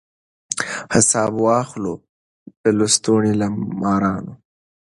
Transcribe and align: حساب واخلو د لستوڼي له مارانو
حساب 0.93 1.31
واخلو 1.45 1.93
د 2.61 2.63
لستوڼي 2.79 3.33
له 3.41 3.47
مارانو 3.81 4.33